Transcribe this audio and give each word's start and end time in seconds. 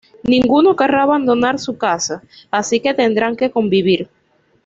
Ninguno 0.23 0.75
querrá 0.75 1.03
abandonar 1.03 1.59
"su 1.59 1.77
casa", 1.77 2.23
así 2.49 2.79
que 2.79 2.95
tendrán 2.95 3.35
que 3.35 3.51
convivir. 3.51 4.09